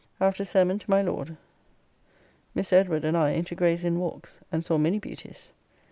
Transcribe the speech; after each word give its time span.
After 0.19 0.43
sermon 0.43 0.79
to 0.79 0.89
my 0.89 1.03
Lord. 1.03 1.37
Mr. 2.57 2.73
Edward 2.73 3.05
and 3.05 3.15
I 3.15 3.33
into 3.33 3.53
Gray's 3.53 3.83
Inn 3.83 3.99
walks, 3.99 4.39
and 4.51 4.65
saw 4.65 4.79
many 4.79 4.97
beauties. 4.97 5.51